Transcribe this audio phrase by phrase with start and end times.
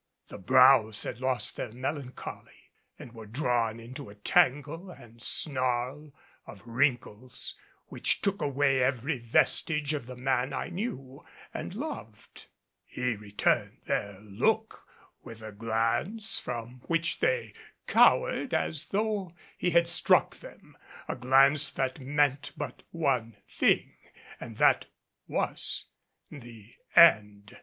[0.29, 6.11] The brows had lost their melancholy and were drawn into a tangle and snarl
[6.47, 12.47] of wrinkles, which took away every vestige of the man I knew and loved.
[12.87, 14.87] He returned their look
[15.21, 17.53] with a glance from which they
[17.85, 20.75] cowered as though he had struck them;
[21.07, 23.93] a glance that meant but one thing,
[24.39, 24.87] and that
[25.27, 25.85] was
[26.31, 27.55] the end.